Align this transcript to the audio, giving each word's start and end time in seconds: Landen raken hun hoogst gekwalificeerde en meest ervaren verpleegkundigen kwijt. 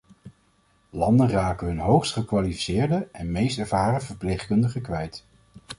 Landen 0.89 1.29
raken 1.29 1.67
hun 1.67 1.79
hoogst 1.79 2.13
gekwalificeerde 2.13 3.07
en 3.11 3.31
meest 3.31 3.57
ervaren 3.59 4.01
verpleegkundigen 4.01 4.81
kwijt. 4.81 5.25